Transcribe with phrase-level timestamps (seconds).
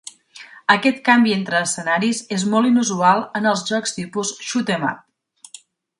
[0.75, 5.61] Aquest canvi entre escenaris és molt inusual en els jocs tipus "shoot 'em up".